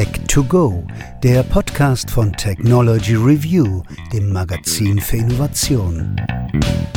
[0.00, 0.82] Tech2Go,
[1.22, 3.82] der Podcast von Technology Review,
[4.14, 6.16] dem Magazin für Innovation.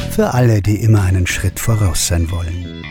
[0.10, 2.82] Für alle, die immer einen Schritt voraus sein wollen.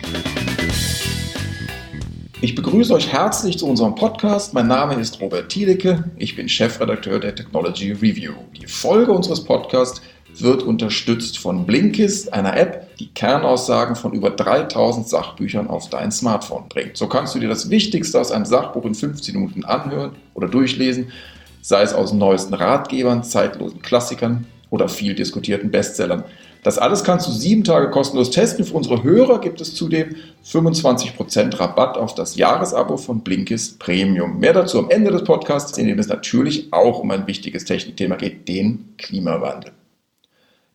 [2.42, 4.52] Ich begrüße euch herzlich zu unserem Podcast.
[4.52, 6.04] Mein Name ist Robert Tielicke.
[6.18, 8.34] Ich bin Chefredakteur der Technology Review.
[8.60, 10.02] Die Folge unseres Podcasts
[10.40, 16.68] wird unterstützt von Blinkist, einer App, die Kernaussagen von über 3000 Sachbüchern auf dein Smartphone
[16.68, 16.96] bringt.
[16.96, 21.12] So kannst du dir das Wichtigste aus einem Sachbuch in 15 Minuten anhören oder durchlesen,
[21.60, 26.24] sei es aus neuesten Ratgebern, zeitlosen Klassikern oder viel diskutierten Bestsellern.
[26.62, 28.64] Das alles kannst du sieben Tage kostenlos testen.
[28.64, 30.14] Für unsere Hörer gibt es zudem
[30.46, 34.38] 25% Rabatt auf das Jahresabo von Blinkist Premium.
[34.38, 38.14] Mehr dazu am Ende des Podcasts, in dem es natürlich auch um ein wichtiges Technikthema
[38.14, 39.72] geht, den Klimawandel.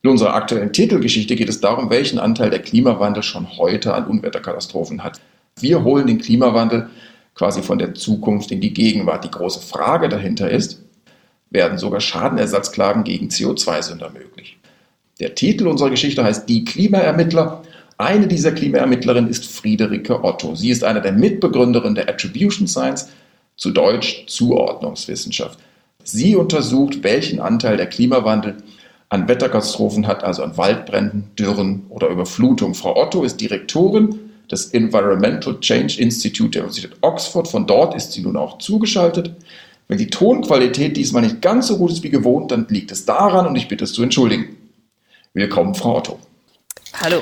[0.07, 5.03] In unserer aktuellen Titelgeschichte geht es darum, welchen Anteil der Klimawandel schon heute an Unwetterkatastrophen
[5.03, 5.20] hat.
[5.59, 6.88] Wir holen den Klimawandel
[7.35, 9.25] quasi von der Zukunft in die Gegenwart.
[9.25, 10.81] Die große Frage dahinter ist,
[11.50, 14.58] werden sogar Schadenersatzklagen gegen CO2-Sünder möglich?
[15.19, 17.63] Der Titel unserer Geschichte heißt Die Klimaermittler.
[17.97, 20.55] Eine dieser Klimaermittlerinnen ist Friederike Otto.
[20.55, 23.09] Sie ist eine der Mitbegründerinnen der Attribution Science,
[23.58, 25.59] zu Deutsch Zuordnungswissenschaft.
[26.05, 28.55] Sie untersucht, welchen Anteil der Klimawandel
[29.09, 32.73] an Wetterkatastrophen hat, also an Waldbränden, Dürren oder Überflutung.
[32.73, 34.19] Frau Otto ist Direktorin
[34.52, 37.47] des Environmental Change Institute der Universität Oxford.
[37.47, 39.33] Von dort ist sie nun auch zugeschaltet.
[39.88, 43.47] Wenn die Tonqualität diesmal nicht ganz so gut ist wie gewohnt, dann liegt es daran
[43.47, 44.58] und ich bitte es zu entschuldigen.
[45.33, 46.19] Willkommen, Frau Otto.
[47.02, 47.22] Hallo.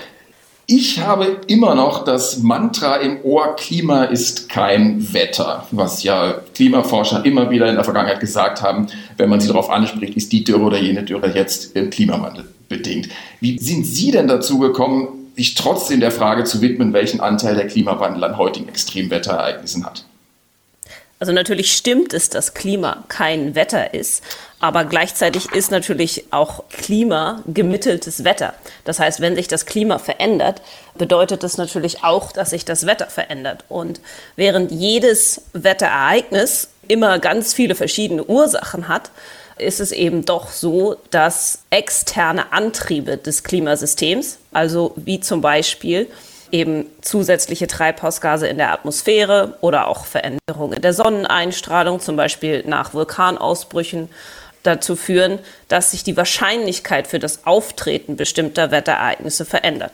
[0.68, 7.24] Ich habe immer noch das Mantra im Ohr, Klima ist kein Wetter, was ja Klimaforscher
[7.24, 10.64] immer wieder in der Vergangenheit gesagt haben, wenn man sie darauf anspricht, ist die Dürre
[10.64, 13.10] oder jene Dürre jetzt Klimawandel bedingt.
[13.42, 17.68] Wie sind Sie denn dazu gekommen, sich trotzdem der Frage zu widmen, welchen Anteil der
[17.68, 20.05] Klimawandel an heutigen Extremwetterereignissen hat?
[21.18, 24.22] Also natürlich stimmt es, dass Klima kein Wetter ist,
[24.60, 28.54] aber gleichzeitig ist natürlich auch Klima gemitteltes Wetter.
[28.84, 30.62] Das heißt, wenn sich das Klima verändert,
[30.98, 33.64] bedeutet das natürlich auch, dass sich das Wetter verändert.
[33.70, 34.02] Und
[34.36, 39.10] während jedes Wetterereignis immer ganz viele verschiedene Ursachen hat,
[39.58, 46.08] ist es eben doch so, dass externe Antriebe des Klimasystems, also wie zum Beispiel
[46.56, 54.10] eben zusätzliche Treibhausgase in der Atmosphäre oder auch Veränderungen der Sonneneinstrahlung, zum Beispiel nach Vulkanausbrüchen,
[54.64, 59.92] dazu führen, dass sich die Wahrscheinlichkeit für das Auftreten bestimmter Wetterereignisse verändert.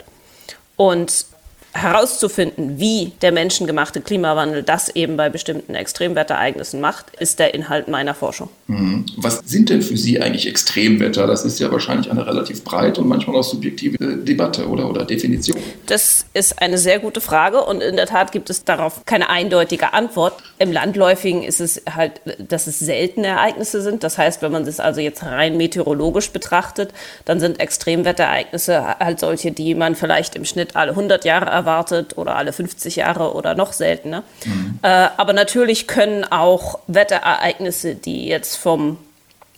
[0.77, 1.25] Und
[1.73, 8.13] herauszufinden, wie der menschengemachte Klimawandel das eben bei bestimmten Extremwetterereignissen macht, ist der Inhalt meiner
[8.13, 8.49] Forschung.
[8.67, 9.05] Mhm.
[9.17, 11.27] Was sind denn für Sie eigentlich Extremwetter?
[11.27, 15.57] Das ist ja wahrscheinlich eine relativ breite und manchmal auch subjektive Debatte oder, oder Definition.
[15.85, 19.93] Das ist eine sehr gute Frage und in der Tat gibt es darauf keine eindeutige
[19.93, 20.33] Antwort.
[20.59, 24.03] Im Landläufigen ist es halt, dass es seltene Ereignisse sind.
[24.03, 26.93] Das heißt, wenn man das also jetzt rein meteorologisch betrachtet,
[27.25, 32.35] dann sind Extremwetterereignisse halt solche, die man vielleicht im Schnitt alle 100 Jahre erwartet oder
[32.35, 34.23] alle 50 Jahre oder noch seltener.
[34.45, 34.79] Mhm.
[34.81, 38.97] Äh, aber natürlich können auch Wetterereignisse, die jetzt vom,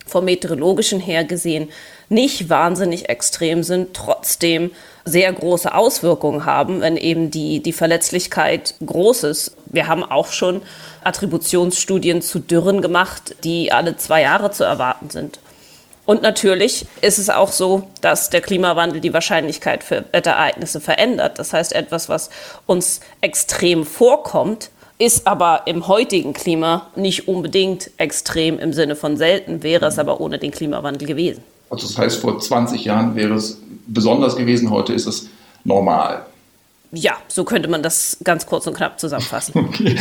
[0.06, 1.70] vom meteorologischen her gesehen
[2.10, 4.72] nicht wahnsinnig extrem sind, trotzdem
[5.06, 9.56] sehr große Auswirkungen haben, wenn eben die, die Verletzlichkeit groß ist.
[9.66, 10.62] Wir haben auch schon
[11.04, 15.40] Attributionsstudien zu Dürren gemacht, die alle zwei Jahre zu erwarten sind.
[16.06, 21.40] Und natürlich ist es auch so, dass der Klimawandel die Wahrscheinlichkeit für Wetterereignisse verändert.
[21.40, 22.30] Das heißt, etwas, was
[22.66, 24.70] uns extrem vorkommt,
[25.00, 30.20] ist aber im heutigen Klima nicht unbedingt extrem im Sinne von selten, wäre es aber
[30.20, 31.44] ohne den Klimawandel gewesen.
[31.70, 35.30] Also das heißt, vor 20 Jahren wäre es besonders gewesen, heute ist es
[35.64, 36.26] normal.
[36.92, 39.54] Ja, so könnte man das ganz kurz und knapp zusammenfassen.
[39.70, 39.96] Okay.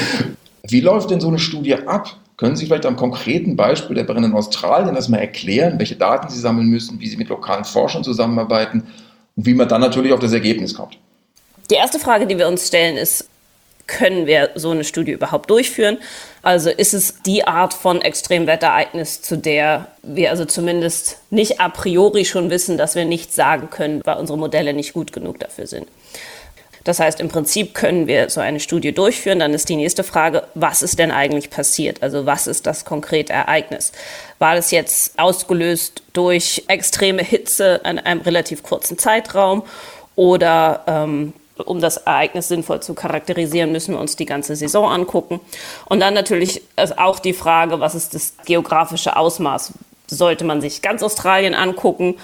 [0.68, 2.16] Wie läuft denn so eine Studie ab?
[2.42, 6.28] Können Sie vielleicht am konkreten Beispiel der Brenner in Australien das mal erklären, welche Daten
[6.28, 8.82] Sie sammeln müssen, wie Sie mit lokalen Forschern zusammenarbeiten
[9.36, 10.98] und wie man dann natürlich auf das Ergebnis kommt?
[11.70, 13.28] Die erste Frage, die wir uns stellen, ist,
[13.86, 15.98] können wir so eine Studie überhaupt durchführen?
[16.42, 22.24] Also ist es die Art von Extremwetterereignis, zu der wir also zumindest nicht a priori
[22.24, 25.86] schon wissen, dass wir nichts sagen können, weil unsere Modelle nicht gut genug dafür sind.
[26.84, 29.38] Das heißt, im Prinzip können wir so eine Studie durchführen.
[29.38, 32.02] Dann ist die nächste Frage, was ist denn eigentlich passiert?
[32.02, 33.92] Also was ist das konkrete Ereignis?
[34.38, 39.62] War das jetzt ausgelöst durch extreme Hitze in einem relativ kurzen Zeitraum
[40.16, 41.32] oder ähm,
[41.64, 45.40] um das Ereignis sinnvoll zu charakterisieren, müssen wir uns die ganze Saison angucken.
[45.84, 49.72] Und dann natürlich ist auch die Frage, was ist das geografische Ausmaß?
[50.14, 52.16] Sollte man sich ganz Australien angucken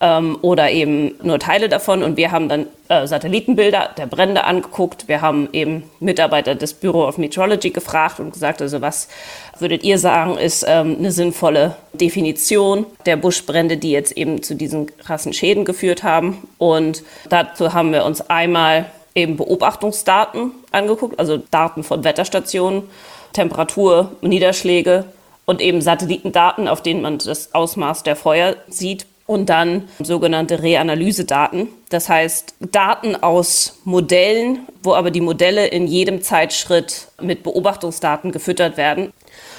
[0.00, 2.02] ähm, oder eben nur Teile davon.
[2.02, 5.08] Und wir haben dann äh, Satellitenbilder der Brände angeguckt.
[5.08, 9.08] Wir haben eben Mitarbeiter des Bureau of Meteorology gefragt und gesagt, also was
[9.58, 14.86] würdet ihr sagen, ist ähm, eine sinnvolle Definition der Buschbrände, die jetzt eben zu diesen
[14.98, 16.46] krassen Schäden geführt haben.
[16.58, 22.82] Und dazu haben wir uns einmal eben Beobachtungsdaten angeguckt, also Daten von Wetterstationen,
[23.32, 25.06] Temperatur, Niederschläge
[25.46, 31.68] und eben Satellitendaten, auf denen man das Ausmaß der Feuer sieht und dann sogenannte Reanalysedaten.
[31.88, 38.76] Das heißt Daten aus Modellen, wo aber die Modelle in jedem Zeitschritt mit Beobachtungsdaten gefüttert
[38.76, 39.12] werden.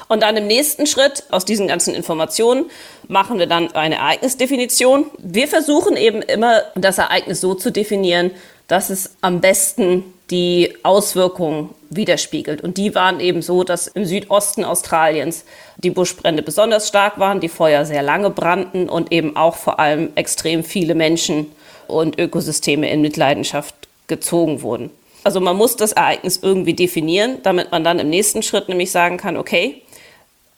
[0.10, 2.70] Und dann im nächsten Schritt aus diesen ganzen Informationen
[3.10, 5.06] machen wir dann eine Ereignisdefinition.
[5.18, 8.32] Wir versuchen eben immer, das Ereignis so zu definieren,
[8.68, 12.62] dass es am besten die Auswirkungen widerspiegelt.
[12.62, 15.46] Und die waren eben so, dass im Südosten Australiens
[15.78, 20.10] die Buschbrände besonders stark waren, die Feuer sehr lange brannten und eben auch vor allem
[20.16, 21.52] extrem viele Menschen
[21.88, 23.76] und Ökosysteme in Mitleidenschaft
[24.08, 24.90] gezogen wurden.
[25.24, 29.18] Also man muss das Ereignis irgendwie definieren, damit man dann im nächsten Schritt nämlich sagen
[29.18, 29.82] kann, okay,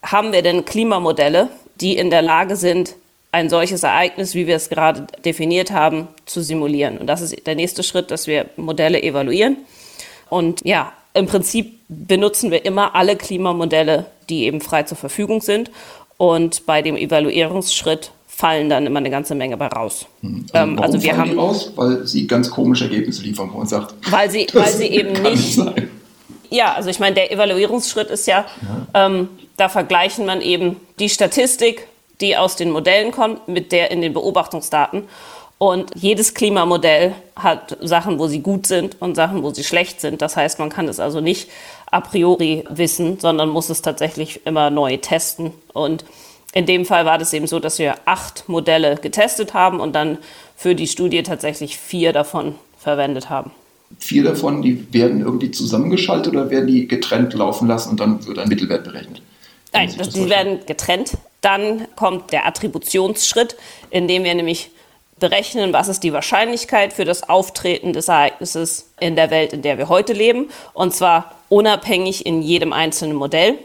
[0.03, 1.49] haben wir denn Klimamodelle,
[1.81, 2.95] die in der Lage sind,
[3.31, 6.97] ein solches Ereignis, wie wir es gerade definiert haben, zu simulieren.
[6.97, 9.57] Und das ist der nächste Schritt, dass wir Modelle evaluieren.
[10.29, 15.71] Und ja, im Prinzip benutzen wir immer alle Klimamodelle, die eben frei zur Verfügung sind.
[16.17, 20.05] Und bei dem Evaluierungsschritt fallen dann immer eine ganze Menge bei raus.
[20.21, 20.45] Hm.
[20.51, 23.67] Also, ähm, also wir haben die raus, weil sie ganz komische Ergebnisse liefern, wo man
[23.67, 25.57] sagt, weil sie, weil sie eben nicht.
[25.57, 25.87] nicht
[26.49, 28.45] ja, also ich meine, der Evaluierungsschritt ist ja,
[28.93, 29.05] ja.
[29.05, 31.85] Ähm, da vergleichen man eben die Statistik
[32.21, 35.03] die aus den Modellen kommt, mit der in den Beobachtungsdaten.
[35.59, 40.21] Und jedes Klimamodell hat Sachen, wo sie gut sind und Sachen, wo sie schlecht sind.
[40.21, 41.49] Das heißt, man kann es also nicht
[41.91, 45.51] a priori wissen, sondern muss es tatsächlich immer neu testen.
[45.73, 46.05] Und
[46.53, 50.17] in dem Fall war das eben so, dass wir acht Modelle getestet haben und dann
[50.55, 53.51] für die Studie tatsächlich vier davon verwendet haben.
[53.99, 58.39] Vier davon, die werden irgendwie zusammengeschaltet oder werden die getrennt laufen lassen und dann wird
[58.39, 59.21] ein Mittelwert berechnet?
[59.73, 61.17] Nein, die werden getrennt.
[61.41, 63.57] Dann kommt der Attributionsschritt,
[63.89, 64.71] in dem wir nämlich
[65.19, 69.77] berechnen, was ist die Wahrscheinlichkeit für das Auftreten des Ereignisses in der Welt, in der
[69.77, 70.49] wir heute leben.
[70.73, 73.55] Und zwar unabhängig in jedem einzelnen Modell.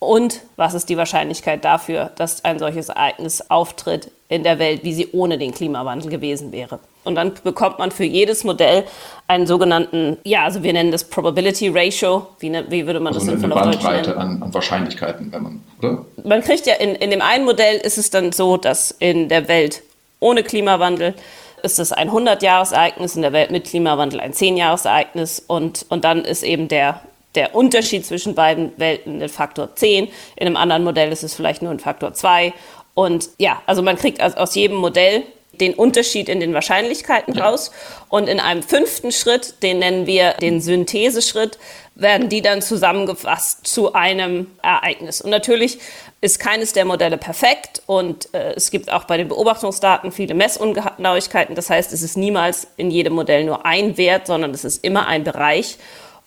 [0.00, 4.94] Und was ist die Wahrscheinlichkeit dafür, dass ein solches Ereignis auftritt in der Welt, wie
[4.94, 6.78] sie ohne den Klimawandel gewesen wäre?
[7.02, 8.84] Und dann bekommt man für jedes Modell
[9.26, 12.28] einen sogenannten, ja, also wir nennen das Probability Ratio.
[12.38, 15.64] Wie, ne, wie würde man also das in eine Bandbreite an, an, Wahrscheinlichkeiten, wenn man,
[15.78, 16.04] oder?
[16.22, 19.48] Man kriegt ja in, in dem einen Modell ist es dann so, dass in der
[19.48, 19.82] Welt
[20.20, 21.14] ohne Klimawandel
[21.62, 26.42] ist es ein 100-Jahres-Ereignis, in der Welt mit Klimawandel ein 10-Jahres-Ereignis und, und dann ist
[26.42, 27.00] eben der
[27.34, 30.08] der Unterschied zwischen beiden Welten ein Faktor 10.
[30.36, 32.52] In einem anderen Modell ist es vielleicht nur ein Faktor 2.
[32.94, 35.22] Und ja, also man kriegt aus jedem Modell
[35.52, 37.46] den Unterschied in den Wahrscheinlichkeiten ja.
[37.48, 37.70] raus.
[38.08, 41.58] Und in einem fünften Schritt, den nennen wir den Syntheseschritt,
[41.94, 45.20] werden die dann zusammengefasst zu einem Ereignis.
[45.20, 45.78] Und natürlich
[46.20, 51.54] ist keines der Modelle perfekt und äh, es gibt auch bei den Beobachtungsdaten viele Messungenauigkeiten.
[51.54, 55.06] Das heißt, es ist niemals in jedem Modell nur ein Wert, sondern es ist immer
[55.06, 55.78] ein Bereich.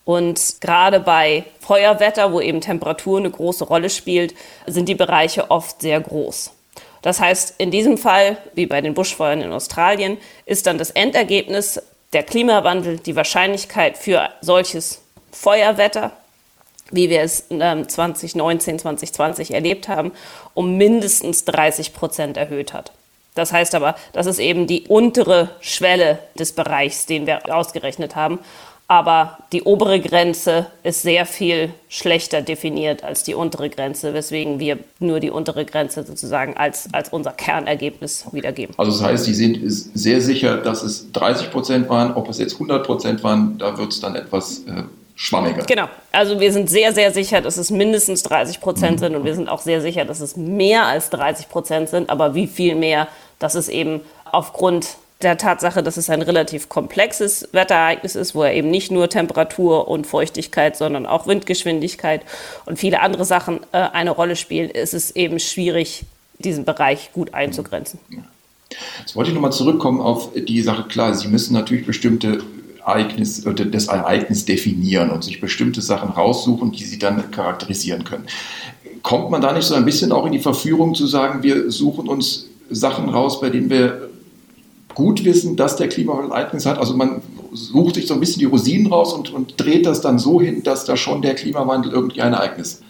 [0.06, 4.34] Und gerade bei Feuerwetter, wo eben Temperatur eine große Rolle spielt,
[4.66, 6.52] sind die Bereiche oft sehr groß.
[7.02, 11.82] Das heißt, in diesem Fall, wie bei den Buschfeuern in Australien, ist dann das Endergebnis
[12.14, 15.02] der Klimawandel, die Wahrscheinlichkeit für solches
[15.32, 16.12] Feuerwetter,
[16.92, 20.12] wie wir es 2019, 2020 erlebt haben,
[20.54, 22.92] um mindestens 30 Prozent erhöht hat.
[23.34, 28.40] Das heißt aber, das ist eben die untere Schwelle des Bereichs, den wir ausgerechnet haben
[28.92, 34.80] aber die obere Grenze ist sehr viel schlechter definiert als die untere Grenze, weswegen wir
[35.00, 38.76] nur die untere Grenze sozusagen als, als unser Kernergebnis wiedergeben.
[38.78, 39.62] Also das heißt, Sie sind
[39.94, 43.94] sehr sicher, dass es 30 Prozent waren, ob es jetzt 100 Prozent waren, da wird
[43.94, 44.84] es dann etwas äh,
[45.22, 45.64] schwammiger.
[45.64, 49.00] Genau, also wir sind sehr, sehr sicher, dass es mindestens 30 Prozent mhm.
[49.00, 52.34] sind und wir sind auch sehr sicher, dass es mehr als 30 Prozent sind, aber
[52.34, 54.02] wie viel mehr, das ist eben
[54.32, 59.10] aufgrund der Tatsache, dass es ein relativ komplexes Wetterereignis ist, wo er eben nicht nur
[59.10, 62.24] Temperatur und Feuchtigkeit, sondern auch Windgeschwindigkeit
[62.66, 66.06] und viele andere Sachen äh, eine Rolle spielen, ist es eben schwierig,
[66.40, 68.00] diesen Bereich gut einzugrenzen.
[69.00, 70.86] Jetzt wollte ich nochmal zurückkommen auf die Sache.
[70.88, 72.42] Klar, Sie müssen natürlich bestimmte
[72.86, 78.26] Ereignis, das Ereignis definieren und sich bestimmte Sachen raussuchen, die Sie dann charakterisieren können.
[79.04, 82.08] Kommt man da nicht so ein bisschen auch in die Verführung zu sagen, wir suchen
[82.08, 84.10] uns Sachen raus, bei denen wir
[84.94, 86.78] gut wissen, dass der Klimawandel Ereignis hat.
[86.78, 87.22] Also man
[87.54, 90.64] sucht sich so ein bisschen die Rosinen raus und, und dreht das dann so hin,
[90.64, 92.82] dass da schon der Klimawandel irgendwie ein Ereignis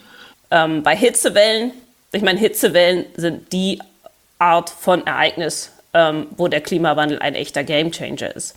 [0.52, 1.72] ähm, Bei Hitzewellen
[2.12, 3.80] Ich meine, Hitzewellen sind die
[4.38, 8.56] Art von Ereignis, ähm, wo der Klimawandel ein echter Gamechanger ist.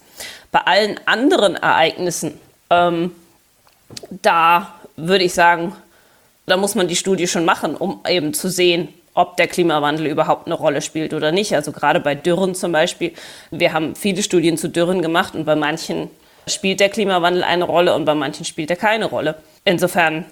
[0.53, 2.35] Bei allen anderen Ereignissen,
[2.71, 3.13] ähm,
[4.11, 5.73] da würde ich sagen,
[6.47, 10.47] da muss man die Studie schon machen, um eben zu sehen, ob der Klimawandel überhaupt
[10.47, 11.55] eine Rolle spielt oder nicht.
[11.55, 13.13] Also gerade bei Dürren zum Beispiel.
[13.51, 16.11] Wir haben viele Studien zu Dürren gemacht und bei manchen
[16.47, 19.37] spielt der Klimawandel eine Rolle und bei manchen spielt er keine Rolle.
[19.65, 20.27] Insofern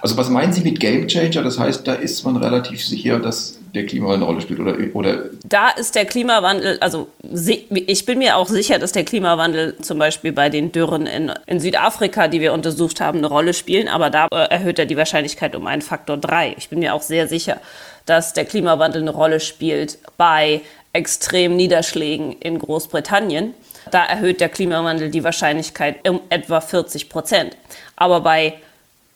[0.00, 1.42] also was meinen Sie mit Game Changer?
[1.42, 5.24] Das heißt, da ist man relativ sicher, dass der Klimawandel eine Rolle spielt oder, oder?
[5.44, 10.32] Da ist der Klimawandel, also ich bin mir auch sicher, dass der Klimawandel zum Beispiel
[10.32, 14.28] bei den Dürren in, in Südafrika, die wir untersucht haben, eine Rolle spielen, aber da
[14.30, 16.54] äh, erhöht er die Wahrscheinlichkeit um einen Faktor drei.
[16.56, 17.60] Ich bin mir auch sehr sicher,
[18.06, 20.60] dass der Klimawandel eine Rolle spielt bei
[20.92, 23.54] extremen Niederschlägen in Großbritannien.
[23.90, 27.56] Da erhöht der Klimawandel die Wahrscheinlichkeit um etwa 40 Prozent.
[27.96, 28.54] Aber bei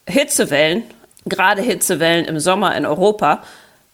[0.05, 0.83] Hitzewellen,
[1.25, 3.43] gerade Hitzewellen im Sommer in Europa,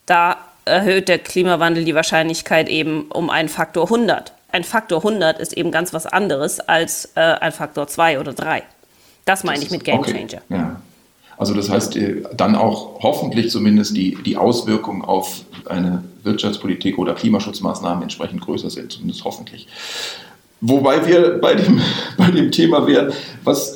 [0.06, 4.34] da erhöht der Klimawandel die Wahrscheinlichkeit eben um einen Faktor 100.
[4.52, 8.64] Ein Faktor 100 ist eben ganz was anderes als äh, ein Faktor 2 oder 3.
[9.26, 10.12] Das meine ich mit Game okay.
[10.12, 10.42] Changer.
[10.50, 10.82] Ja.
[11.38, 17.14] Also das heißt, äh, dann auch hoffentlich zumindest die, die Auswirkungen auf eine Wirtschaftspolitik oder
[17.14, 19.68] Klimaschutzmaßnahmen entsprechend größer sind, zumindest hoffentlich.
[20.62, 21.82] Wobei wir bei dem,
[22.18, 23.75] bei dem Thema wären, was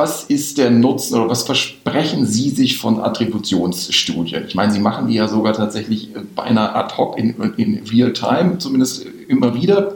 [0.00, 4.46] was ist der Nutzen oder was versprechen Sie sich von Attributionsstudien?
[4.46, 8.56] Ich meine, Sie machen die ja sogar tatsächlich beinahe ad hoc in, in real time,
[8.56, 9.94] zumindest immer wieder.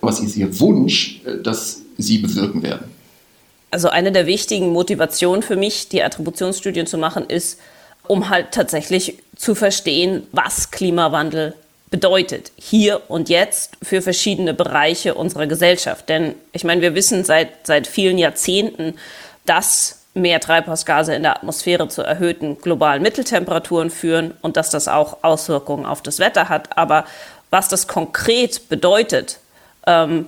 [0.00, 2.90] Was ist Ihr Wunsch, dass Sie bewirken werden?
[3.70, 7.60] Also eine der wichtigen Motivationen für mich, die Attributionsstudien zu machen, ist,
[8.08, 11.54] um halt tatsächlich zu verstehen, was Klimawandel
[11.90, 16.08] bedeutet, hier und jetzt für verschiedene Bereiche unserer Gesellschaft.
[16.08, 18.94] Denn ich meine, wir wissen seit, seit vielen Jahrzehnten,
[19.44, 25.18] dass mehr Treibhausgase in der Atmosphäre zu erhöhten globalen Mitteltemperaturen führen und dass das auch
[25.22, 26.76] Auswirkungen auf das Wetter hat.
[26.76, 27.04] Aber
[27.50, 29.38] was das konkret bedeutet,
[29.86, 30.26] ähm,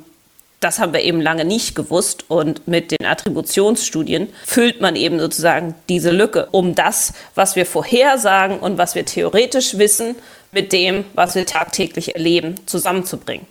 [0.61, 5.75] das haben wir eben lange nicht gewusst und mit den Attributionsstudien füllt man eben sozusagen
[5.89, 10.17] diese Lücke, um das, was wir vorhersagen und was wir theoretisch wissen,
[10.53, 13.47] mit dem, was wir tagtäglich erleben, zusammenzubringen.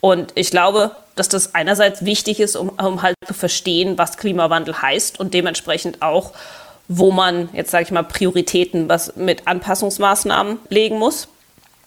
[0.00, 4.80] Und ich glaube, dass das einerseits wichtig ist, um, um halt zu verstehen, was Klimawandel
[4.80, 6.32] heißt und dementsprechend auch,
[6.88, 11.28] wo man jetzt sage ich mal Prioritäten was mit Anpassungsmaßnahmen legen muss.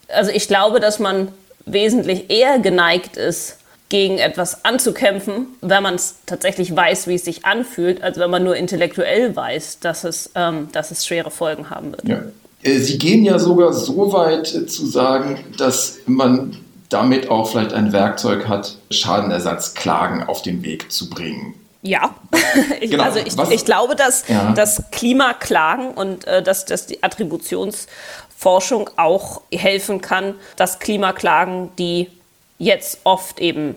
[0.08, 1.30] Also ich glaube, dass man
[1.66, 3.58] wesentlich eher geneigt ist,
[3.94, 8.44] gegen etwas anzukämpfen, wenn man es tatsächlich weiß, wie es sich anfühlt, als wenn man
[8.44, 12.08] nur intellektuell weiß, dass es, ähm, dass es schwere Folgen haben wird.
[12.08, 12.24] Ja.
[12.64, 16.58] Äh, Sie gehen ja sogar so weit äh, zu sagen, dass man
[16.90, 21.56] damit auch vielleicht ein Werkzeug hat, Schadenersatzklagen auf den Weg zu bringen.
[21.82, 22.16] Ja,
[22.82, 23.04] ich, genau.
[23.04, 24.54] also ich, ich, glaube, dass, ja.
[24.54, 32.10] dass Klimaklagen und äh, dass, dass die Attributionsforschung auch helfen kann, dass Klimaklagen, die
[32.58, 33.76] jetzt oft eben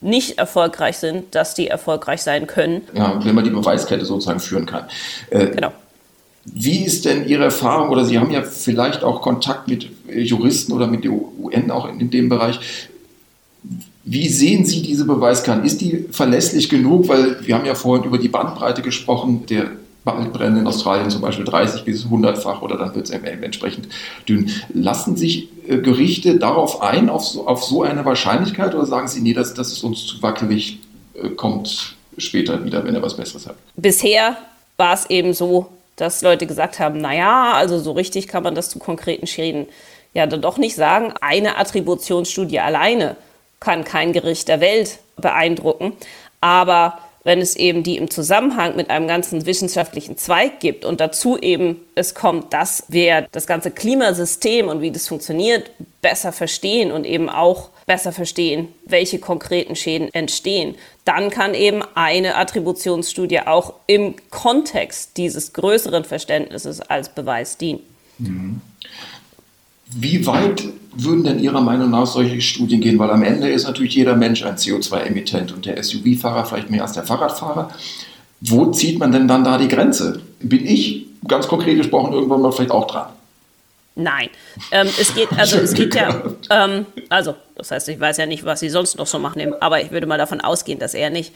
[0.00, 2.82] nicht erfolgreich sind, dass die erfolgreich sein können.
[2.92, 4.88] Ja, wenn man die Beweiskette sozusagen führen kann.
[5.30, 5.72] Äh, genau.
[6.54, 10.86] Wie ist denn Ihre Erfahrung, oder Sie haben ja vielleicht auch Kontakt mit Juristen oder
[10.86, 12.58] mit der UN auch in dem Bereich.
[14.04, 15.66] Wie sehen Sie diese Beweiskarte?
[15.66, 17.08] Ist die verlässlich genug?
[17.08, 19.70] Weil wir haben ja vorhin über die Bandbreite gesprochen, der
[20.04, 23.88] Waldbrände in Australien zum Beispiel 30 bis 100-fach oder dann wird es entsprechend
[24.26, 24.50] dünn.
[24.72, 29.20] Lassen sich äh, Gerichte darauf ein, auf so, auf so, eine Wahrscheinlichkeit oder sagen Sie,
[29.20, 30.78] nee, das, das ist uns zu wackelig,
[31.14, 33.56] äh, kommt später wieder, wenn er was Besseres hat?
[33.76, 34.38] Bisher
[34.78, 35.68] war es eben so,
[36.00, 39.66] dass Leute gesagt haben, naja, also so richtig kann man das zu konkreten Schäden
[40.14, 41.12] ja dann doch nicht sagen.
[41.20, 43.16] Eine Attributionsstudie alleine
[43.60, 45.92] kann kein Gericht der Welt beeindrucken,
[46.40, 51.38] aber wenn es eben die im Zusammenhang mit einem ganzen wissenschaftlichen Zweig gibt und dazu
[51.38, 55.70] eben es kommt, dass wir das ganze Klimasystem und wie das funktioniert
[56.00, 62.36] besser verstehen und eben auch besser verstehen, welche konkreten Schäden entstehen, dann kann eben eine
[62.36, 67.80] Attributionsstudie auch im Kontext dieses größeren Verständnisses als Beweis dienen.
[68.18, 68.60] Mhm.
[69.90, 72.98] Wie weit würden denn Ihrer Meinung nach solche Studien gehen?
[72.98, 76.92] Weil am Ende ist natürlich jeder Mensch ein CO2-Emittent und der SUV-Fahrer vielleicht mehr als
[76.92, 77.70] der Fahrradfahrer.
[78.40, 80.20] Wo zieht man denn dann da die Grenze?
[80.40, 83.08] Bin ich ganz konkret gesprochen irgendwann mal vielleicht auch dran?
[84.00, 84.28] Nein,
[84.70, 88.44] ähm, es geht, also es geht ja, ähm, also das heißt, ich weiß ja nicht,
[88.44, 91.34] was Sie sonst noch so machen, aber ich würde mal davon ausgehen, dass er nicht.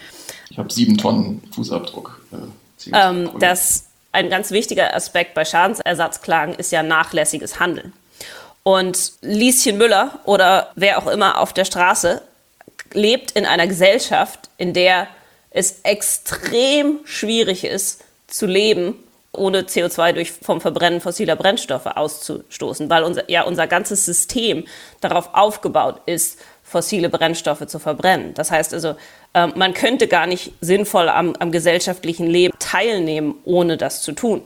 [0.49, 2.21] Ich habe sieben Tonnen Fußabdruck.
[2.31, 7.93] Äh, ähm, das ein ganz wichtiger Aspekt bei Schadensersatzklagen ist ja nachlässiges Handeln.
[8.63, 12.23] Und Lieschen Müller oder wer auch immer auf der Straße
[12.93, 15.09] lebt in einer Gesellschaft, in der
[15.51, 18.95] es extrem schwierig ist zu leben,
[19.33, 24.65] ohne CO2 durch vom Verbrennen fossiler Brennstoffe auszustoßen, weil unser, ja unser ganzes System
[25.01, 28.35] darauf aufgebaut ist, fossile Brennstoffe zu verbrennen.
[28.35, 28.95] Das heißt also,
[29.35, 34.43] äh, man könnte gar nicht sinnvoll am, am gesellschaftlichen Leben teilnehmen, ohne das zu tun.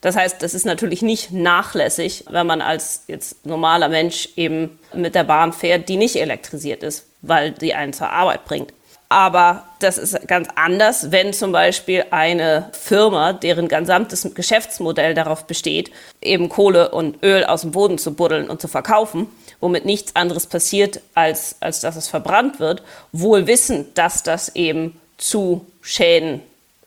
[0.00, 5.14] Das heißt, das ist natürlich nicht nachlässig, wenn man als jetzt normaler Mensch eben mit
[5.14, 8.72] der Bahn fährt, die nicht elektrisiert ist, weil sie einen zur Arbeit bringt.
[9.12, 15.90] Aber das ist ganz anders, wenn zum Beispiel eine Firma, deren gesamtes Geschäftsmodell darauf besteht,
[16.22, 19.26] eben Kohle und Öl aus dem Boden zu buddeln und zu verkaufen,
[19.58, 24.98] womit nichts anderes passiert, als, als dass es verbrannt wird, wohl wissend, dass das eben
[25.18, 26.40] zu Schäden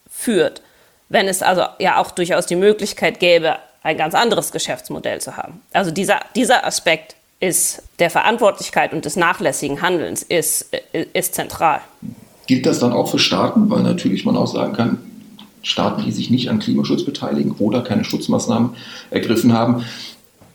[0.09, 0.61] führt.
[1.13, 5.61] Wenn es also ja auch durchaus die Möglichkeit gäbe, ein ganz anderes Geschäftsmodell zu haben.
[5.71, 11.81] Also dieser, dieser Aspekt ist der Verantwortlichkeit und des nachlässigen Handelns ist, ist zentral.
[12.47, 13.69] Gilt das dann auch für Staaten?
[13.69, 14.97] Weil natürlich man auch sagen kann,
[15.61, 18.71] Staaten, die sich nicht an Klimaschutz beteiligen oder keine Schutzmaßnahmen
[19.11, 19.85] ergriffen haben,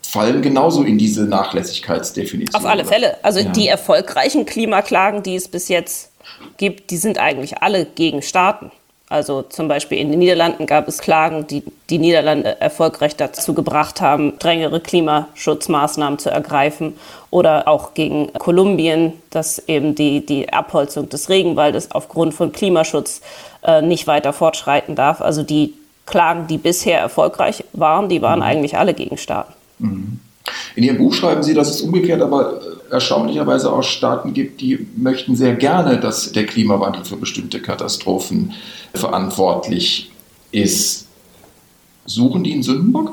[0.02, 2.60] fallen genauso in diese Nachlässigkeitsdefinition.
[2.60, 3.22] Auf alle Fälle.
[3.22, 3.48] Also ja.
[3.50, 6.10] die erfolgreichen Klimaklagen, die es bis jetzt
[6.56, 8.72] gibt, die sind eigentlich alle gegen Staaten.
[9.10, 14.02] Also zum Beispiel in den Niederlanden gab es Klagen, die die Niederlande erfolgreich dazu gebracht
[14.02, 16.94] haben, strengere Klimaschutzmaßnahmen zu ergreifen.
[17.30, 23.22] Oder auch gegen Kolumbien, dass eben die, die Abholzung des Regenwaldes aufgrund von Klimaschutz
[23.62, 25.22] äh, nicht weiter fortschreiten darf.
[25.22, 25.72] Also die
[26.04, 28.44] Klagen, die bisher erfolgreich waren, die waren mhm.
[28.44, 29.54] eigentlich alle gegen Staaten.
[29.78, 30.20] Mhm.
[30.76, 32.60] In Ihrem Buch schreiben Sie, dass es umgekehrt aber
[32.90, 38.54] erstaunlicherweise auch Staaten gibt, die möchten sehr gerne, dass der Klimawandel für bestimmte Katastrophen
[38.94, 40.10] verantwortlich
[40.50, 41.06] ist.
[42.06, 43.12] Suchen die einen Sündenbock?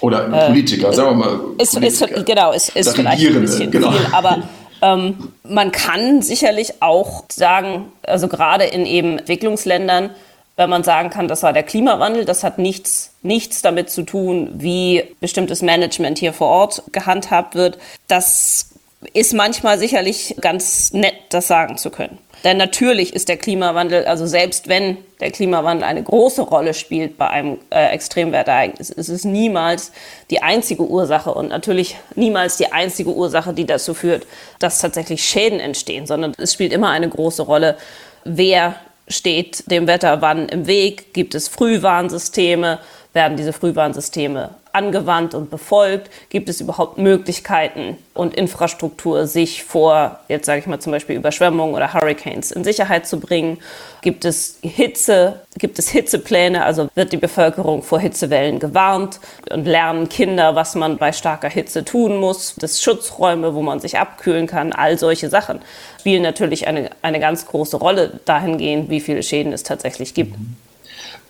[0.00, 1.40] Oder einen äh, Politiker, sagen wir mal.
[1.58, 2.16] Ist, Politiker.
[2.16, 3.92] Ist, genau, ist, ist vielleicht ein bisschen genau.
[3.92, 4.42] viel, aber
[4.82, 10.10] ähm, man kann sicherlich auch sagen, also gerade in eben Entwicklungsländern,
[10.56, 14.50] wenn man sagen kann, das war der Klimawandel, das hat nichts, nichts damit zu tun,
[14.54, 17.78] wie bestimmtes Management hier vor Ort gehandhabt wird.
[18.08, 18.70] Das
[19.12, 22.18] ist manchmal sicherlich ganz nett, das sagen zu können.
[22.44, 27.28] Denn natürlich ist der Klimawandel, also selbst wenn der Klimawandel eine große Rolle spielt bei
[27.28, 29.92] einem äh, Extremwertereignis, ist es niemals
[30.30, 34.26] die einzige Ursache und natürlich niemals die einzige Ursache, die dazu führt,
[34.58, 37.76] dass tatsächlich Schäden entstehen, sondern es spielt immer eine große Rolle,
[38.24, 38.76] wer
[39.08, 42.80] steht dem Wetter wann im Weg, gibt es Frühwarnsysteme,
[43.12, 46.10] werden diese Frühwarnsysteme angewandt und befolgt?
[46.28, 51.74] Gibt es überhaupt Möglichkeiten und Infrastruktur, sich vor, jetzt sage ich mal zum Beispiel Überschwemmungen
[51.74, 53.58] oder Hurricanes in Sicherheit zu bringen?
[54.02, 55.40] Gibt es Hitze?
[55.58, 56.64] Gibt es Hitzepläne?
[56.64, 59.18] Also wird die Bevölkerung vor Hitzewellen gewarnt
[59.50, 62.54] und lernen Kinder, was man bei starker Hitze tun muss?
[62.58, 65.60] Das Schutzräume, wo man sich abkühlen kann, all solche Sachen
[66.00, 70.38] spielen natürlich eine, eine ganz große Rolle dahingehend, wie viele Schäden es tatsächlich gibt.
[70.38, 70.56] Mhm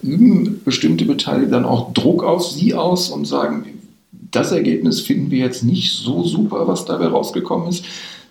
[0.02, 3.64] üben bestimmte Beteiligte dann auch Druck auf sie aus und sagen,
[4.12, 7.84] das Ergebnis finden wir jetzt nicht so super, was dabei rausgekommen ist.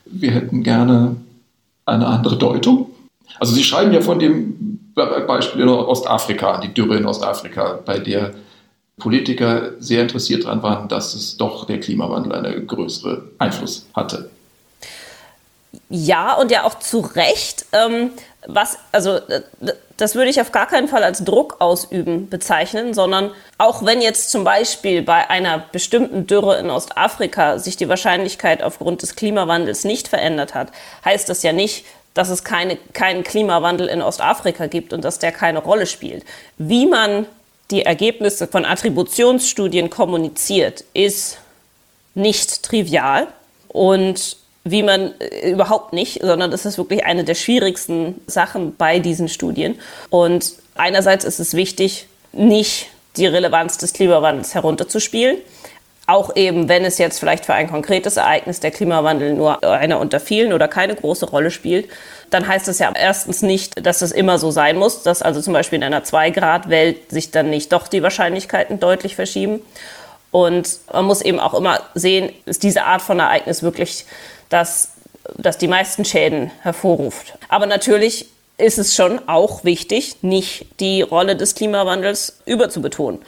[0.05, 1.15] Wir hätten gerne
[1.85, 2.89] eine andere Deutung.
[3.39, 8.33] Also Sie schreiben ja von dem Beispiel in Ostafrika, die Dürre in Ostafrika, bei der
[8.97, 14.29] Politiker sehr interessiert daran waren, dass es doch der Klimawandel einen größeren Einfluss hatte.
[15.89, 17.65] Ja, und ja auch zu Recht.
[17.73, 18.11] Ähm,
[18.47, 19.19] was, also
[19.97, 24.29] das würde ich auf gar keinen Fall als Druck ausüben bezeichnen, sondern auch wenn jetzt
[24.29, 30.07] zum Beispiel bei einer bestimmten Dürre in Ostafrika sich die Wahrscheinlichkeit aufgrund des Klimawandels nicht
[30.07, 30.69] verändert hat,
[31.03, 35.31] heißt das ja nicht, dass es keine, keinen Klimawandel in Ostafrika gibt und dass der
[35.31, 36.23] keine Rolle spielt.
[36.57, 37.25] Wie man
[37.71, 41.37] die Ergebnisse von Attributionsstudien kommuniziert, ist
[42.13, 43.27] nicht trivial
[43.67, 48.99] und wie man äh, überhaupt nicht, sondern das ist wirklich eine der schwierigsten Sachen bei
[48.99, 49.79] diesen Studien.
[50.09, 55.37] Und einerseits ist es wichtig, nicht die Relevanz des Klimawandels herunterzuspielen.
[56.07, 60.19] Auch eben, wenn es jetzt vielleicht für ein konkretes Ereignis der Klimawandel nur einer unter
[60.19, 61.87] vielen oder keine große Rolle spielt,
[62.29, 65.53] dann heißt es ja erstens nicht, dass es immer so sein muss, dass also zum
[65.53, 69.61] Beispiel in einer 2-Grad-Welt sich dann nicht doch die Wahrscheinlichkeiten deutlich verschieben.
[70.31, 74.05] Und man muss eben auch immer sehen, ist diese Art von Ereignis wirklich
[74.49, 74.91] das,
[75.37, 77.33] das die meisten Schäden hervorruft.
[77.49, 78.27] Aber natürlich
[78.57, 83.19] ist es schon auch wichtig, nicht die Rolle des Klimawandels überzubetonen.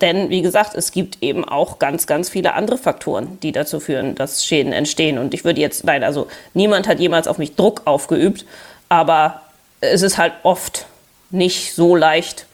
[0.00, 4.14] Denn wie gesagt, es gibt eben auch ganz, ganz viele andere Faktoren, die dazu führen,
[4.14, 5.18] dass Schäden entstehen.
[5.18, 8.44] Und ich würde jetzt, nein, also niemand hat jemals auf mich Druck aufgeübt,
[8.88, 9.42] aber
[9.80, 10.86] es ist halt oft
[11.30, 12.46] nicht so leicht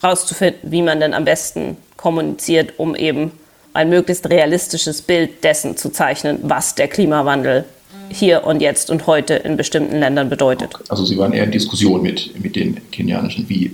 [0.00, 3.32] herauszufinden, wie man denn am besten kommuniziert, um eben
[3.78, 7.64] ein möglichst realistisches Bild dessen zu zeichnen, was der Klimawandel
[8.10, 10.74] hier und jetzt und heute in bestimmten Ländern bedeutet.
[10.88, 13.66] Also Sie waren eher in Diskussion mit, mit den kenianischen, wie,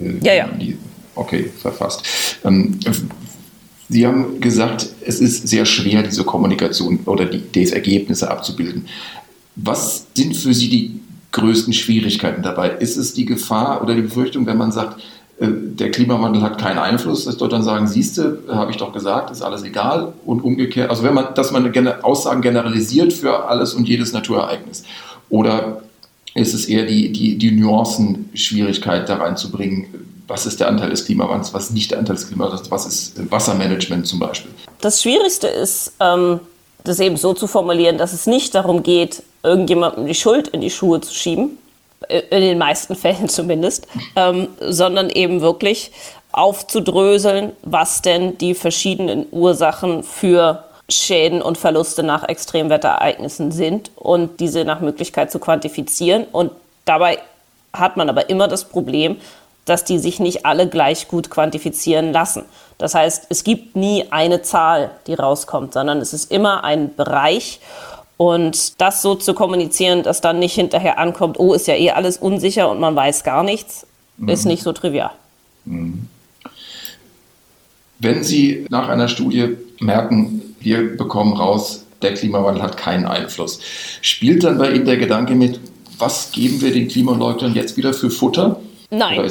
[0.00, 0.48] äh, ja, ja.
[0.48, 0.78] die,
[1.14, 2.38] okay, verfasst.
[2.42, 2.80] Ähm,
[3.90, 8.86] Sie haben gesagt, es ist sehr schwer, diese Kommunikation oder die, diese Ergebnisse abzubilden.
[9.56, 11.00] Was sind für Sie die
[11.32, 12.70] größten Schwierigkeiten dabei?
[12.70, 15.02] Ist es die Gefahr oder die Befürchtung, wenn man sagt,
[15.40, 19.40] der Klimawandel hat keinen Einfluss, dass dort dann sagen, siehste, habe ich doch gesagt, ist
[19.40, 21.72] alles egal und umgekehrt, also wenn man, dass man
[22.02, 24.84] Aussagen generalisiert für alles und jedes Naturereignis.
[25.30, 25.80] Oder
[26.34, 29.86] ist es eher die, die, die Nuancen-Schwierigkeit da reinzubringen,
[30.28, 34.06] was ist der Anteil des Klimawandels, was nicht der Anteil des Klimawandels, was ist Wassermanagement
[34.06, 34.50] zum Beispiel.
[34.80, 36.40] Das Schwierigste ist, ähm,
[36.84, 40.70] das eben so zu formulieren, dass es nicht darum geht, irgendjemandem die Schuld in die
[40.70, 41.69] Schuhe zu schieben, äh,
[42.08, 43.86] in den meisten Fällen zumindest,
[44.16, 45.92] ähm, sondern eben wirklich
[46.32, 54.64] aufzudröseln, was denn die verschiedenen Ursachen für Schäden und Verluste nach Extremwetterereignissen sind und diese
[54.64, 56.24] nach Möglichkeit zu quantifizieren.
[56.30, 56.52] Und
[56.84, 57.18] dabei
[57.72, 59.16] hat man aber immer das Problem,
[59.64, 62.44] dass die sich nicht alle gleich gut quantifizieren lassen.
[62.78, 67.60] Das heißt, es gibt nie eine Zahl, die rauskommt, sondern es ist immer ein Bereich.
[68.20, 72.18] Und das so zu kommunizieren, dass dann nicht hinterher ankommt, oh, ist ja eh alles
[72.18, 73.86] unsicher und man weiß gar nichts,
[74.18, 74.28] mhm.
[74.28, 75.12] ist nicht so trivial.
[75.64, 76.06] Mhm.
[77.98, 83.60] Wenn Sie nach einer Studie merken, wir bekommen raus, der Klimawandel hat keinen Einfluss,
[84.02, 85.58] spielt dann bei Ihnen der Gedanke mit,
[85.96, 88.60] was geben wir den Klimaleugnern jetzt wieder für Futter?
[88.90, 89.30] Nein,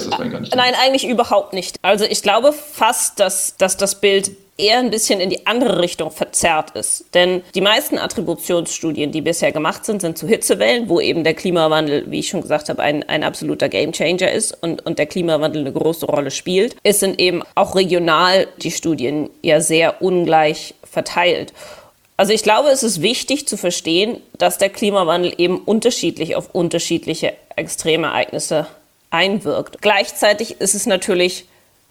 [0.56, 1.76] nein, eigentlich überhaupt nicht.
[1.84, 6.12] Also ich glaube fast, dass, dass das Bild eher ein bisschen in die andere Richtung
[6.12, 7.06] verzerrt ist.
[7.14, 12.10] Denn die meisten Attributionsstudien, die bisher gemacht sind, sind zu Hitzewellen, wo eben der Klimawandel,
[12.12, 15.72] wie ich schon gesagt habe, ein, ein absoluter Gamechanger ist und, und der Klimawandel eine
[15.72, 16.76] große Rolle spielt.
[16.84, 21.54] Es sind eben auch regional die Studien ja sehr ungleich verteilt.
[22.18, 27.34] Also ich glaube, es ist wichtig zu verstehen, dass der Klimawandel eben unterschiedlich auf unterschiedliche
[27.56, 28.68] Extremereignisse
[29.10, 29.82] einwirkt.
[29.82, 31.46] Gleichzeitig ist es natürlich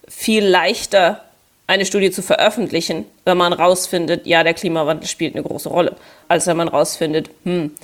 [0.07, 1.23] viel leichter,
[1.69, 5.95] eine Studie zu veröffentlichen, wenn man rausfindet, ja, der Klimawandel spielt eine große Rolle,
[6.27, 7.75] als wenn man rausfindet, hm,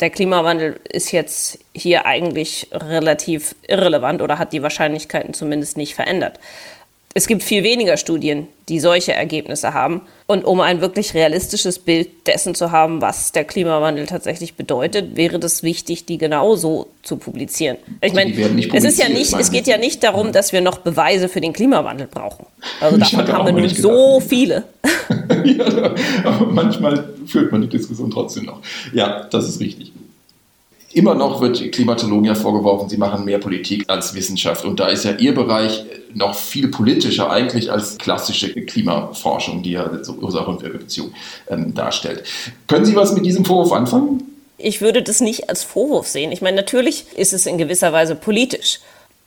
[0.00, 6.40] der Klimawandel ist jetzt hier eigentlich relativ irrelevant oder hat die Wahrscheinlichkeiten zumindest nicht verändert.
[7.16, 10.00] Es gibt viel weniger Studien, die solche Ergebnisse haben.
[10.26, 15.38] Und um ein wirklich realistisches Bild dessen zu haben, was der Klimawandel tatsächlich bedeutet, wäre
[15.38, 17.76] das wichtig, die genauso zu publizieren.
[18.00, 18.32] Ich meine,
[18.72, 21.52] es ist ja nicht, es geht ja nicht darum, dass wir noch Beweise für den
[21.52, 22.46] Klimawandel brauchen.
[22.80, 24.64] Also davon haben wir nun so viele.
[25.44, 28.60] ja, aber manchmal führt man die Diskussion trotzdem noch.
[28.92, 29.92] Ja, das ist richtig.
[30.94, 34.64] Immer noch wird Klimatologen ja vorgeworfen, sie machen mehr Politik als Wissenschaft.
[34.64, 39.90] Und da ist ja Ihr Bereich noch viel politischer eigentlich als klassische Klimaforschung, die ja
[40.02, 41.12] so Ursache und Wirkbeziehung
[41.48, 42.22] ähm, darstellt.
[42.68, 44.22] Können Sie was mit diesem Vorwurf anfangen?
[44.56, 46.30] Ich würde das nicht als Vorwurf sehen.
[46.30, 48.78] Ich meine, natürlich ist es in gewisser Weise politisch.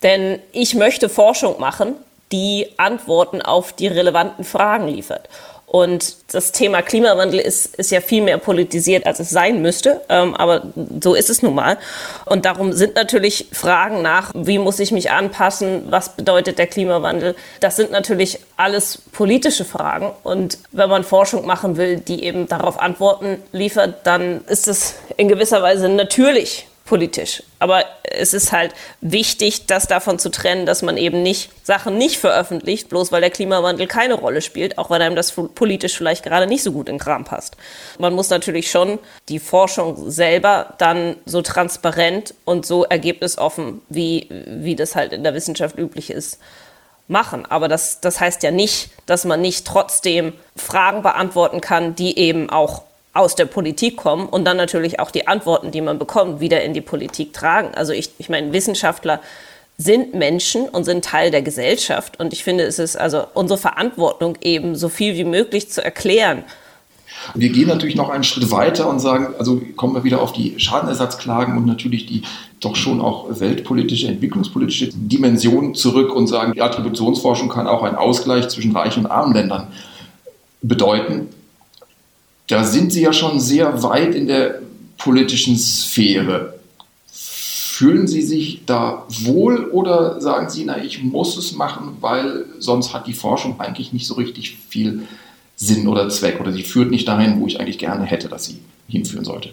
[0.02, 1.94] Denn ich möchte Forschung machen,
[2.32, 5.28] die Antworten auf die relevanten Fragen liefert.
[5.70, 10.00] Und das Thema Klimawandel ist, ist ja viel mehr politisiert, als es sein müsste.
[10.08, 10.62] Ähm, aber
[11.02, 11.76] so ist es nun mal.
[12.24, 15.82] Und darum sind natürlich Fragen nach, wie muss ich mich anpassen?
[15.90, 17.36] Was bedeutet der Klimawandel?
[17.60, 20.10] Das sind natürlich alles politische Fragen.
[20.22, 25.28] Und wenn man Forschung machen will, die eben darauf Antworten liefert, dann ist es in
[25.28, 27.42] gewisser Weise natürlich politisch.
[27.58, 32.16] Aber es ist halt wichtig, das davon zu trennen, dass man eben nicht Sachen nicht
[32.16, 36.46] veröffentlicht, bloß weil der Klimawandel keine Rolle spielt, auch wenn einem das politisch vielleicht gerade
[36.46, 37.56] nicht so gut in Kram passt.
[37.98, 38.98] Man muss natürlich schon
[39.28, 45.34] die Forschung selber dann so transparent und so ergebnisoffen, wie, wie das halt in der
[45.34, 46.38] Wissenschaft üblich ist,
[47.06, 47.44] machen.
[47.46, 52.48] Aber das, das heißt ja nicht, dass man nicht trotzdem Fragen beantworten kann, die eben
[52.50, 52.87] auch
[53.18, 56.72] aus der Politik kommen und dann natürlich auch die Antworten, die man bekommt, wieder in
[56.72, 57.74] die Politik tragen.
[57.74, 59.20] Also ich, ich meine, Wissenschaftler
[59.76, 62.18] sind Menschen und sind Teil der Gesellschaft.
[62.18, 66.44] Und ich finde, es ist also unsere Verantwortung, eben so viel wie möglich zu erklären.
[67.34, 70.58] Wir gehen natürlich noch einen Schritt weiter und sagen, also kommen wir wieder auf die
[70.58, 72.22] Schadenersatzklagen und natürlich die
[72.60, 78.48] doch schon auch weltpolitische, entwicklungspolitische Dimension zurück und sagen, die Attributionsforschung kann auch einen Ausgleich
[78.48, 79.68] zwischen reichen und armen Ländern
[80.60, 81.28] bedeuten
[82.48, 84.60] da sind Sie ja schon sehr weit in der
[84.96, 86.58] politischen Sphäre.
[87.06, 92.92] Fühlen Sie sich da wohl oder sagen Sie, na, ich muss es machen, weil sonst
[92.92, 95.06] hat die Forschung eigentlich nicht so richtig viel
[95.58, 98.62] Sinn oder Zweck oder sie führt nicht dahin, wo ich eigentlich gerne hätte, dass sie
[98.88, 99.52] hinführen sollte?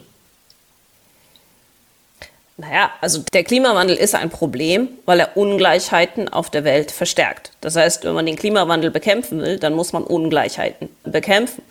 [2.58, 7.52] Naja, also der Klimawandel ist ein Problem, weil er Ungleichheiten auf der Welt verstärkt.
[7.60, 11.64] Das heißt, wenn man den Klimawandel bekämpfen will, dann muss man Ungleichheiten bekämpfen.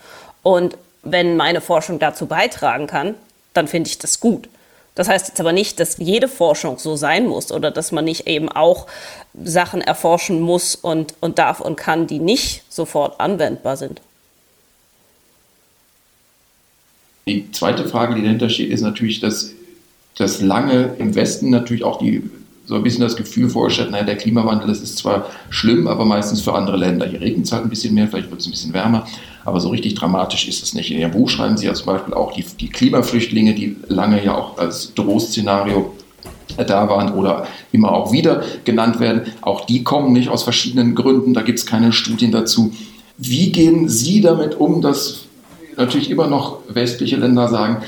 [0.42, 3.14] Und wenn meine Forschung dazu beitragen kann,
[3.52, 4.48] dann finde ich das gut.
[4.94, 8.26] Das heißt jetzt aber nicht, dass jede Forschung so sein muss oder dass man nicht
[8.28, 8.86] eben auch
[9.42, 14.00] Sachen erforschen muss und, und darf und kann, die nicht sofort anwendbar sind.
[17.26, 19.50] Die zweite Frage, die dahinter steht, ist natürlich, dass
[20.16, 22.30] das lange im Westen natürlich auch die
[22.66, 26.40] so ein bisschen das Gefühl vorgestellt, naja, der Klimawandel, das ist zwar schlimm, aber meistens
[26.40, 27.06] für andere Länder.
[27.06, 29.06] Hier regnet es halt ein bisschen mehr, vielleicht wird es ein bisschen wärmer,
[29.44, 30.90] aber so richtig dramatisch ist es nicht.
[30.90, 34.35] In Ihrem Buch schreiben Sie ja zum Beispiel auch die, die Klimaflüchtlinge, die lange ja
[34.35, 35.94] auch als Drohszenario
[36.57, 39.33] da waren oder immer auch wieder genannt werden.
[39.40, 42.72] Auch die kommen nicht aus verschiedenen Gründen, da gibt es keine Studien dazu.
[43.16, 45.20] Wie gehen Sie damit um, dass
[45.76, 47.83] natürlich immer noch westliche Länder sagen,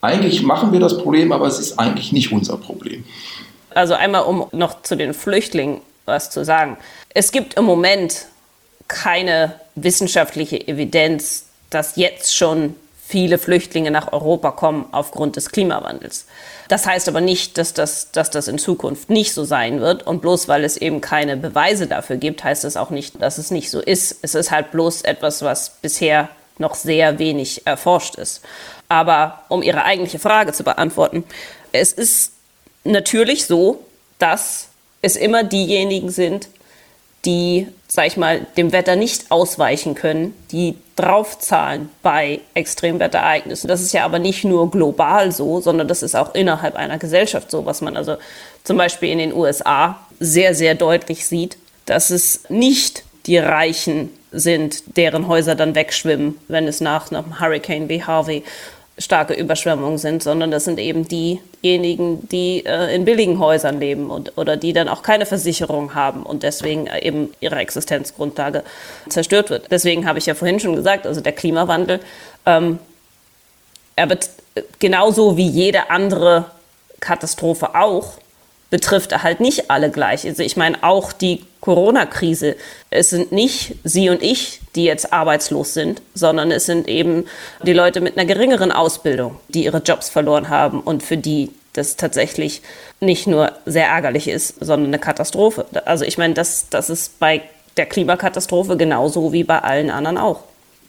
[0.00, 3.04] eigentlich machen wir das Problem, aber es ist eigentlich nicht unser Problem.
[3.74, 6.76] Also einmal, um noch zu den Flüchtlingen was zu sagen.
[7.14, 8.26] Es gibt im Moment
[8.90, 12.74] keine wissenschaftliche Evidenz, dass jetzt schon
[13.06, 16.26] viele Flüchtlinge nach Europa kommen aufgrund des Klimawandels.
[16.68, 20.06] Das heißt aber nicht, dass das, dass das in Zukunft nicht so sein wird.
[20.06, 23.50] Und bloß weil es eben keine Beweise dafür gibt, heißt das auch nicht, dass es
[23.50, 24.18] nicht so ist.
[24.22, 28.42] Es ist halt bloß etwas, was bisher noch sehr wenig erforscht ist.
[28.88, 31.24] Aber um Ihre eigentliche Frage zu beantworten,
[31.72, 32.32] es ist
[32.84, 33.84] natürlich so,
[34.18, 34.68] dass
[35.02, 36.48] es immer diejenigen sind,
[37.24, 43.68] die, sag ich mal, dem Wetter nicht ausweichen können, die draufzahlen bei Extremwetterereignissen.
[43.68, 47.50] Das ist ja aber nicht nur global so, sondern das ist auch innerhalb einer Gesellschaft
[47.50, 48.16] so, was man also
[48.64, 51.56] zum Beispiel in den USA sehr, sehr deutlich sieht,
[51.86, 57.88] dass es nicht die Reichen sind, deren Häuser dann wegschwimmen, wenn es nach einem Hurricane
[57.88, 58.44] wie Harvey
[58.98, 64.36] starke Überschwemmungen sind, sondern das sind eben diejenigen, die äh, in billigen Häusern leben und,
[64.36, 68.62] oder die dann auch keine Versicherung haben und deswegen äh, eben ihre Existenzgrundlage
[69.08, 69.70] zerstört wird.
[69.70, 72.00] Deswegen habe ich ja vorhin schon gesagt, also der Klimawandel,
[72.44, 72.78] ähm,
[73.96, 74.30] er wird
[74.78, 76.50] genauso wie jede andere
[77.00, 78.14] Katastrophe auch,
[78.70, 80.24] betrifft halt nicht alle gleich.
[80.26, 82.56] Also ich meine auch die Corona-Krise.
[82.88, 87.24] Es sind nicht Sie und ich, die jetzt arbeitslos sind, sondern es sind eben
[87.64, 91.96] die Leute mit einer geringeren Ausbildung, die ihre Jobs verloren haben und für die das
[91.96, 92.62] tatsächlich
[93.00, 95.66] nicht nur sehr ärgerlich ist, sondern eine Katastrophe.
[95.84, 97.42] Also ich meine, das, das ist bei
[97.76, 100.40] der Klimakatastrophe genauso wie bei allen anderen auch.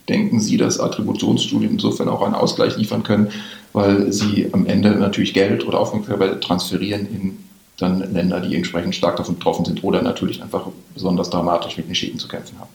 [0.09, 3.31] Denken Sie, dass Attributionsstudien insofern auch einen Ausgleich liefern können,
[3.73, 7.37] weil sie am Ende natürlich Geld oder Aufmerksamkeit transferieren in
[7.81, 11.95] dann Länder, die entsprechend stark davon betroffen sind oder natürlich einfach besonders dramatisch mit den
[11.95, 12.69] Schäden zu kämpfen haben.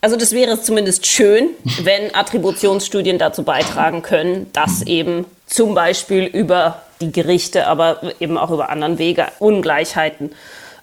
[0.00, 1.50] Also das wäre zumindest schön,
[1.82, 8.50] wenn Attributionsstudien dazu beitragen können, dass eben zum Beispiel über die Gerichte, aber eben auch
[8.50, 10.30] über anderen Wege Ungleichheiten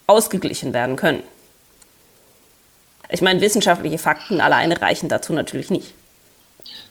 [0.08, 1.22] ausgeglichen werden können.
[3.10, 5.94] Ich meine, wissenschaftliche Fakten alleine reichen dazu natürlich nicht.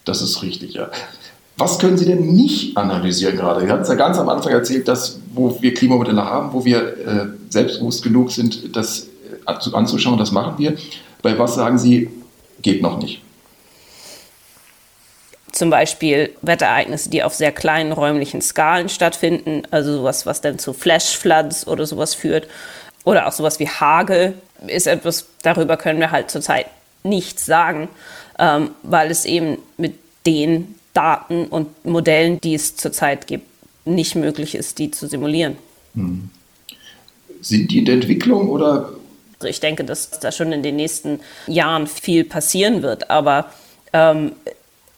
[0.04, 0.90] Das ist richtig, ja.
[1.58, 3.60] Was können Sie denn nicht analysieren gerade?
[3.60, 6.78] Sie hatten es ja ganz am Anfang erzählt, dass wo wir Klimamodelle haben, wo wir
[6.80, 9.08] äh, selbstbewusst genug sind, das
[9.46, 10.76] äh, anzuschauen, das machen wir.
[11.20, 12.10] Bei was sagen Sie,
[12.62, 13.22] geht noch nicht?
[15.50, 20.72] Zum Beispiel Wetterereignisse, die auf sehr kleinen räumlichen Skalen stattfinden, also sowas, was dann zu
[20.72, 22.46] Flashfloods oder sowas führt.
[23.04, 24.34] Oder auch sowas wie Hagel
[24.68, 26.66] ist etwas, darüber können wir halt zurzeit
[27.02, 27.88] nichts sagen,
[28.38, 29.94] ähm, weil es eben mit
[30.24, 33.46] den Daten und Modellen, die es zurzeit gibt,
[33.84, 35.56] nicht möglich ist, die zu simulieren.
[35.94, 36.30] Hm.
[37.40, 38.90] Sind die in der Entwicklung oder?
[39.44, 43.52] Ich denke, dass da schon in den nächsten Jahren viel passieren wird, aber
[43.92, 44.32] ähm,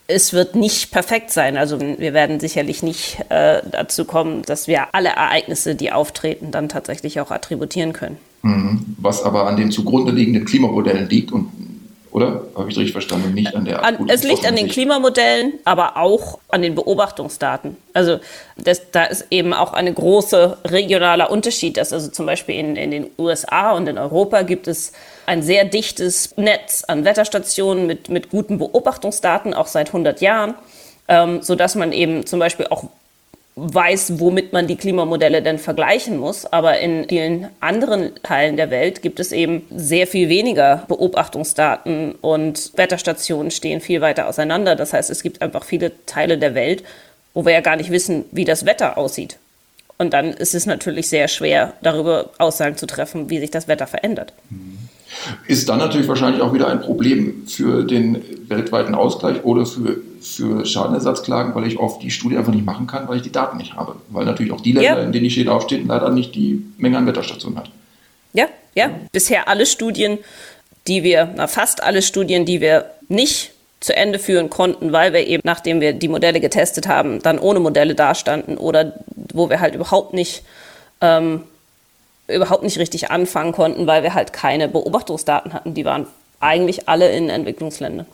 [0.06, 1.58] es wird nicht perfekt sein.
[1.58, 6.70] Also wir werden sicherlich nicht äh, dazu kommen, dass wir alle Ereignisse, die auftreten, dann
[6.70, 8.16] tatsächlich auch attributieren können.
[8.40, 8.96] Hm.
[8.96, 11.50] Was aber an den zugrunde liegenden Klimamodellen liegt und
[12.12, 12.42] oder?
[12.56, 13.34] Habe ich richtig verstanden?
[13.34, 17.76] Nicht an der an, Es liegt an den Klimamodellen, aber auch an den Beobachtungsdaten.
[17.92, 18.18] Also
[18.56, 21.76] das, da ist eben auch ein großer regionaler Unterschied.
[21.76, 24.92] Dass also zum Beispiel in, in den USA und in Europa gibt es
[25.26, 30.54] ein sehr dichtes Netz an Wetterstationen mit, mit guten Beobachtungsdaten, auch seit 100 Jahren,
[31.06, 32.84] ähm, sodass man eben zum Beispiel auch
[33.60, 36.46] weiß, womit man die Klimamodelle denn vergleichen muss.
[36.46, 42.72] Aber in vielen anderen Teilen der Welt gibt es eben sehr viel weniger Beobachtungsdaten und
[42.76, 44.76] Wetterstationen stehen viel weiter auseinander.
[44.76, 46.82] Das heißt, es gibt einfach viele Teile der Welt,
[47.34, 49.38] wo wir ja gar nicht wissen, wie das Wetter aussieht.
[49.98, 53.86] Und dann ist es natürlich sehr schwer, darüber Aussagen zu treffen, wie sich das Wetter
[53.86, 54.32] verändert.
[55.46, 60.66] Ist dann natürlich wahrscheinlich auch wieder ein Problem für den weltweiten Ausgleich oder für für
[60.66, 63.74] Schadenersatzklagen, weil ich oft die Studie einfach nicht machen kann, weil ich die Daten nicht
[63.74, 63.96] habe.
[64.10, 65.02] Weil natürlich auch die Länder, ja.
[65.02, 67.70] in denen die Schäden aufstehen, leider nicht die Menge an Wetterstationen hat.
[68.34, 68.90] Ja, ja.
[69.12, 70.18] Bisher alle Studien,
[70.86, 75.26] die wir, na fast alle Studien, die wir nicht zu Ende führen konnten, weil wir
[75.26, 78.92] eben, nachdem wir die Modelle getestet haben, dann ohne Modelle dastanden oder
[79.32, 80.42] wo wir halt überhaupt nicht,
[81.00, 81.44] ähm,
[82.34, 85.74] überhaupt nicht richtig anfangen konnten, weil wir halt keine Beobachtungsdaten hatten.
[85.74, 86.06] Die waren
[86.40, 88.06] eigentlich alle in Entwicklungsländern.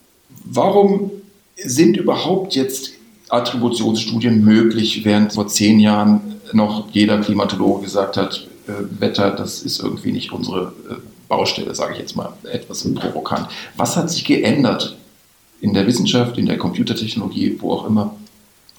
[0.44, 1.10] Warum
[1.56, 2.92] sind überhaupt jetzt
[3.28, 9.80] Attributionsstudien möglich, während vor zehn Jahren noch jeder Klimatologe gesagt hat, äh, Wetter, das ist
[9.80, 10.94] irgendwie nicht unsere äh,
[11.28, 13.48] Baustelle, sage ich jetzt mal etwas provokant.
[13.76, 14.96] Was hat sich geändert
[15.60, 18.14] in der Wissenschaft, in der Computertechnologie, wo auch immer,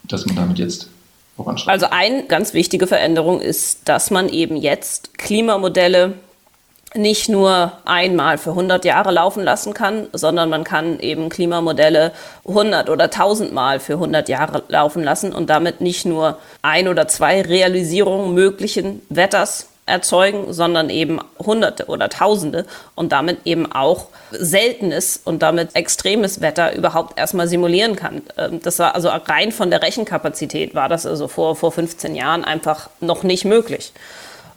[0.07, 0.89] dass man damit jetzt
[1.37, 1.83] voranschreitet?
[1.83, 6.15] Also eine ganz wichtige Veränderung ist, dass man eben jetzt Klimamodelle
[6.93, 12.11] nicht nur einmal für 100 Jahre laufen lassen kann, sondern man kann eben Klimamodelle
[12.47, 17.07] 100 oder 1000 Mal für 100 Jahre laufen lassen und damit nicht nur ein oder
[17.07, 25.19] zwei Realisierungen möglichen Wetters erzeugen, sondern eben Hunderte oder Tausende und damit eben auch seltenes
[25.23, 28.21] und damit extremes Wetter überhaupt erstmal simulieren kann.
[28.37, 32.43] Ähm, das war also rein von der Rechenkapazität war das also vor, vor 15 Jahren
[32.43, 33.93] einfach noch nicht möglich.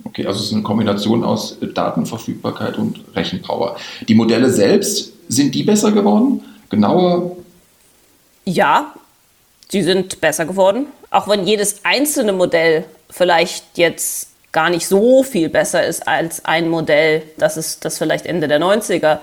[0.04, 3.76] Okay, also es ist eine Kombination aus Datenverfügbarkeit und Rechenpower.
[4.08, 6.42] Die Modelle selbst, sind die besser geworden?
[6.70, 7.36] Genauer?
[8.44, 8.94] Ja,
[9.72, 10.86] die sind besser geworden.
[11.10, 16.68] Auch wenn jedes einzelne Modell vielleicht jetzt gar nicht so viel besser ist als ein
[16.68, 19.18] Modell, das es das vielleicht Ende der 90er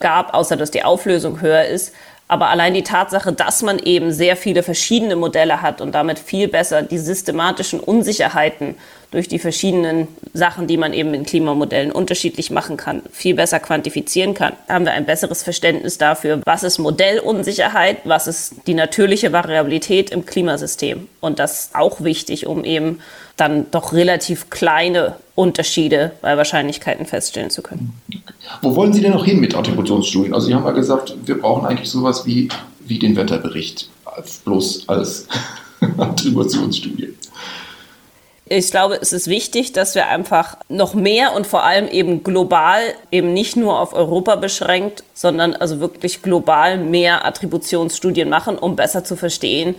[0.00, 1.94] gab, außer dass die Auflösung höher ist.
[2.28, 6.48] Aber allein die Tatsache, dass man eben sehr viele verschiedene Modelle hat und damit viel
[6.48, 8.76] besser die systematischen Unsicherheiten
[9.12, 14.34] durch die verschiedenen Sachen, die man eben in Klimamodellen unterschiedlich machen kann, viel besser quantifizieren
[14.34, 20.10] kann, haben wir ein besseres Verständnis dafür, was ist Modellunsicherheit, was ist die natürliche Variabilität
[20.10, 21.08] im Klimasystem.
[21.20, 23.00] Und das ist auch wichtig, um eben
[23.36, 27.92] dann doch relativ kleine Unterschiede bei Wahrscheinlichkeiten feststellen zu können.
[28.62, 30.34] Wo wollen Sie denn noch hin mit Attributionsstudien?
[30.34, 32.48] Also Sie haben ja gesagt, wir brauchen eigentlich sowas wie,
[32.80, 33.90] wie den Wetterbericht,
[34.44, 35.28] bloß als
[35.98, 37.14] Attributionsstudie
[38.52, 42.80] ich glaube, es ist wichtig, dass wir einfach noch mehr und vor allem eben global,
[43.10, 49.04] eben nicht nur auf Europa beschränkt, sondern also wirklich global mehr Attributionsstudien machen, um besser
[49.04, 49.74] zu verstehen,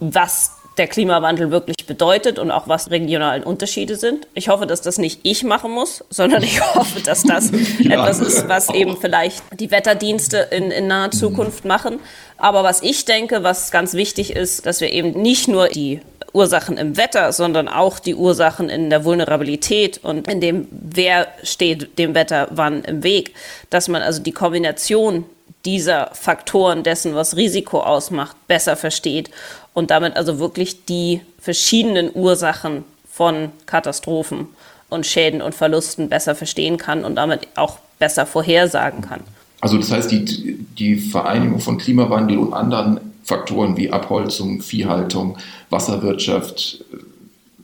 [0.00, 4.26] was der Klimawandel wirklich bedeutet und auch was regionalen Unterschiede sind.
[4.34, 7.92] Ich hoffe, dass das nicht ich machen muss, sondern ich hoffe, dass das ja.
[7.92, 12.00] etwas ist, was eben vielleicht die Wetterdienste in, in naher Zukunft machen.
[12.38, 16.00] Aber was ich denke, was ganz wichtig ist, dass wir eben nicht nur die
[16.32, 21.98] Ursachen im Wetter, sondern auch die Ursachen in der Vulnerabilität und in dem, wer steht
[21.98, 23.34] dem Wetter wann im Weg.
[23.70, 25.24] Dass man also die Kombination
[25.64, 29.30] dieser Faktoren dessen, was Risiko ausmacht, besser versteht
[29.74, 34.48] und damit also wirklich die verschiedenen Ursachen von Katastrophen
[34.88, 39.20] und Schäden und Verlusten besser verstehen kann und damit auch besser vorhersagen kann.
[39.60, 45.38] Also das heißt, die, die Vereinigung von Klimawandel und anderen Faktoren wie Abholzung, Viehhaltung,
[45.70, 46.84] Wasserwirtschaft,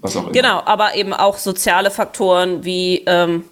[0.01, 0.33] was auch immer.
[0.33, 3.45] Genau, aber eben auch soziale Faktoren wie ähm,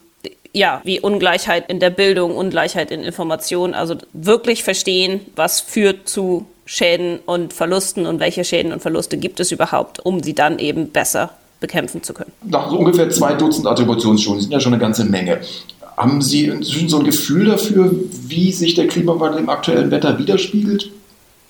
[0.55, 6.47] ja, wie Ungleichheit in der Bildung, Ungleichheit in Informationen, also wirklich verstehen, was führt zu
[6.65, 10.91] Schäden und Verlusten und welche Schäden und Verluste gibt es überhaupt, um sie dann eben
[10.91, 12.33] besser bekämpfen zu können.
[12.45, 15.41] Nach so ungefähr zwei Dutzend Attributionsschulen sind ja schon eine ganze Menge.
[15.97, 17.95] Haben Sie inzwischen so ein Gefühl dafür,
[18.27, 20.91] wie sich der Klimawandel im aktuellen Wetter widerspiegelt?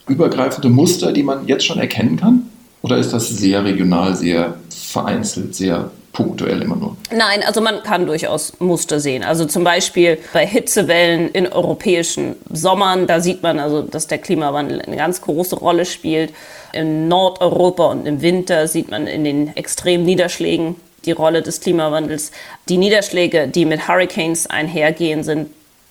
[0.09, 2.51] Übergreifende Muster, die man jetzt schon erkennen kann?
[2.83, 6.97] Oder ist das sehr regional, sehr vereinzelt, sehr punktuell immer nur?
[7.11, 9.25] Nein, also man kann durchaus Muster sehen.
[9.25, 14.83] Also zum Beispiel bei Hitzewellen in europäischen Sommern, da sieht man also, dass der Klimawandel
[14.83, 16.33] eine ganz große Rolle spielt.
[16.73, 22.33] In Nordeuropa und im Winter sieht man in den extremen Niederschlägen die Rolle des Klimawandels.
[22.69, 25.49] Die Niederschläge, die mit Hurricanes einhergehen, sind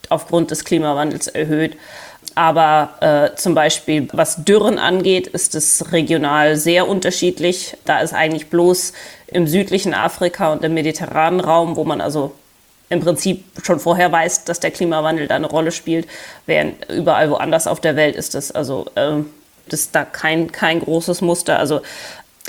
[0.09, 1.75] aufgrund des Klimawandels erhöht.
[2.35, 7.77] Aber äh, zum Beispiel, was Dürren angeht, ist es regional sehr unterschiedlich.
[7.85, 8.93] Da ist eigentlich bloß
[9.27, 12.33] im südlichen Afrika und im mediterranen Raum, wo man also
[12.89, 16.07] im Prinzip schon vorher weiß, dass der Klimawandel da eine Rolle spielt,
[16.45, 19.23] während überall woanders auf der Welt ist das also äh,
[19.69, 21.59] das ist da kein, kein großes Muster.
[21.59, 21.81] Also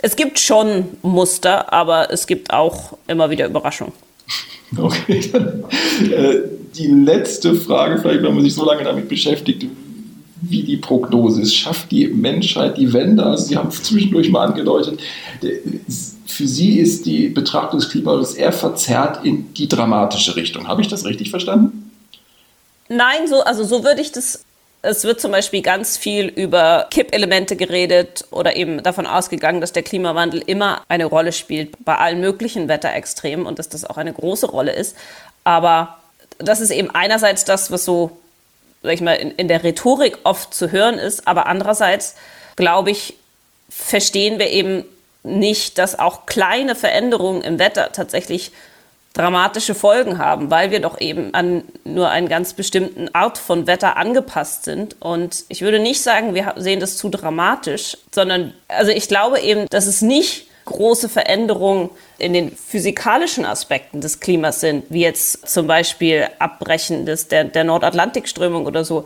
[0.03, 3.93] es gibt schon Muster, aber es gibt auch immer wieder Überraschungen.
[4.77, 5.63] Okay, dann
[6.11, 6.41] äh,
[6.77, 9.67] die letzte Frage, vielleicht wenn man sich so lange damit beschäftigt,
[10.41, 11.55] wie die Prognose ist.
[11.55, 13.25] Schafft die Menschheit die Wende?
[13.25, 15.01] Also Sie haben zwischendurch mal angedeutet,
[16.27, 20.67] für Sie ist die Betrachtung des Klimawandels eher verzerrt in die dramatische Richtung.
[20.67, 21.93] Habe ich das richtig verstanden?
[22.89, 24.44] Nein, so, also so würde ich das
[24.85, 29.83] es wird zum Beispiel ganz viel über Kippelemente geredet oder eben davon ausgegangen, dass der
[29.83, 34.47] Klimawandel immer eine Rolle spielt bei allen möglichen Wetterextremen und dass das auch eine große
[34.47, 34.97] Rolle ist.
[35.43, 35.99] Aber
[36.39, 38.19] das ist eben einerseits das, was so
[38.85, 41.27] sag ich mal, in, in der Rhetorik oft zu hören ist.
[41.27, 42.15] Aber andererseits,
[42.55, 43.17] glaube ich,
[43.71, 44.85] verstehen wir eben
[45.23, 48.53] nicht, dass auch kleine Veränderungen im Wetter tatsächlich
[49.15, 53.97] dramatische Folgen haben, weil wir doch eben an nur einen ganz bestimmten Art von Wetter
[53.97, 54.97] angepasst sind.
[55.01, 59.67] Und ich würde nicht sagen, wir sehen das zu dramatisch, sondern also ich glaube eben,
[59.71, 65.67] dass es nicht große Veränderungen in den physikalischen Aspekten des Klimas sind, wie jetzt zum
[65.67, 69.05] Beispiel Abbrechen des, der, der Nordatlantikströmung oder so,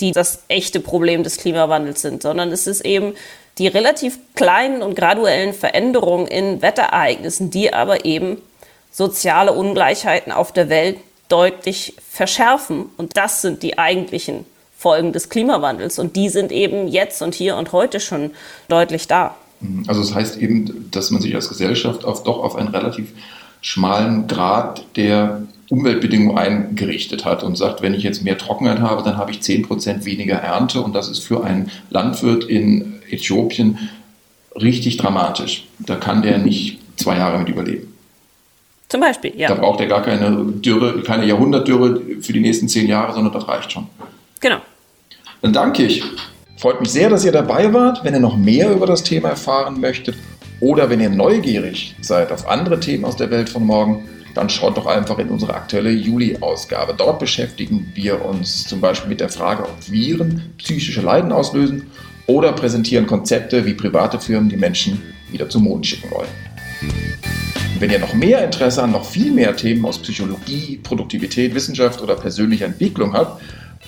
[0.00, 3.14] die das echte Problem des Klimawandels sind, sondern es ist eben
[3.58, 8.40] die relativ kleinen und graduellen Veränderungen in Wetterereignissen, die aber eben
[8.90, 12.86] soziale Ungleichheiten auf der Welt deutlich verschärfen.
[12.96, 14.44] Und das sind die eigentlichen
[14.76, 15.98] Folgen des Klimawandels.
[15.98, 18.30] Und die sind eben jetzt und hier und heute schon
[18.68, 19.36] deutlich da.
[19.86, 23.12] Also das heißt eben, dass man sich als Gesellschaft auf, doch auf einen relativ
[23.60, 29.18] schmalen Grad der Umweltbedingungen eingerichtet hat und sagt, wenn ich jetzt mehr Trockenheit habe, dann
[29.18, 33.90] habe ich 10% weniger Ernte und das ist für einen Landwirt in Äthiopien
[34.56, 35.68] richtig dramatisch.
[35.78, 37.89] Da kann der nicht zwei Jahre mit überleben.
[38.90, 39.46] Zum Beispiel, ja.
[39.46, 43.46] Da braucht er gar keine Dürre, keine Jahrhundertdürre für die nächsten zehn Jahre, sondern das
[43.46, 43.86] reicht schon.
[44.40, 44.56] Genau.
[45.42, 46.02] Dann danke ich.
[46.56, 48.02] Freut mich sehr, dass ihr dabei wart.
[48.02, 50.16] Wenn ihr noch mehr über das Thema erfahren möchtet
[50.58, 54.76] oder wenn ihr neugierig seid auf andere Themen aus der Welt von morgen, dann schaut
[54.76, 56.94] doch einfach in unsere aktuelle Juli-Ausgabe.
[56.96, 61.86] Dort beschäftigen wir uns zum Beispiel mit der Frage, ob Viren psychische Leiden auslösen
[62.26, 67.49] oder präsentieren Konzepte, wie private Firmen die Menschen wieder zum Mond schicken wollen.
[67.80, 72.14] Wenn ihr noch mehr Interesse an noch viel mehr Themen aus Psychologie, Produktivität, Wissenschaft oder
[72.14, 73.40] persönlicher Entwicklung habt,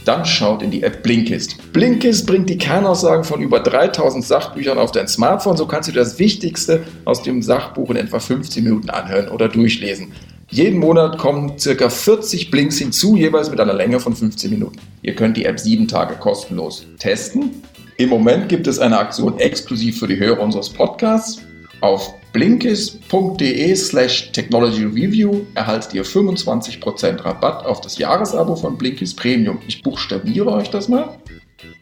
[0.07, 1.75] dann schaut in die App Blinkist.
[1.75, 5.59] Blinkist bringt die Kernaussagen von über 3000 Sachbüchern auf dein Smartphone.
[5.59, 10.13] So kannst du das Wichtigste aus dem Sachbuch in etwa 15 Minuten anhören oder durchlesen.
[10.49, 11.91] Jeden Monat kommen ca.
[11.91, 14.79] 40 Blinks hinzu, jeweils mit einer Länge von 15 Minuten.
[15.03, 17.63] Ihr könnt die App sieben Tage kostenlos testen.
[17.99, 21.43] Im Moment gibt es eine Aktion exklusiv für die Hörer unseres Podcasts.
[21.83, 29.59] Auf blinkist.de slash technologyreview erhaltet ihr 25% Rabatt auf das Jahresabo von Blinkist Premium.
[29.67, 31.19] Ich buchstabiere euch das mal.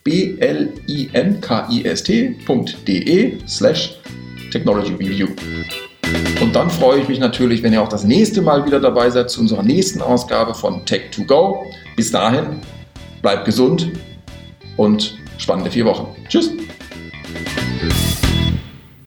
[0.04, 0.68] b-l-i-n-k-i-s-t.de
[3.46, 3.98] slash
[4.50, 5.28] technologyreview.
[6.40, 9.30] Und dann freue ich mich natürlich, wenn ihr auch das nächste Mal wieder dabei seid
[9.30, 11.66] zu unserer nächsten Ausgabe von Tech2Go.
[11.94, 12.60] Bis dahin,
[13.22, 13.90] bleibt gesund
[14.76, 16.08] und spannende vier Wochen.
[16.28, 16.50] Tschüss!